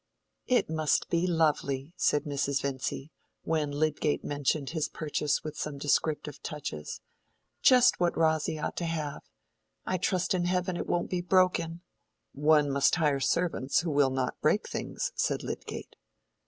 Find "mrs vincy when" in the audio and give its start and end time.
2.23-3.69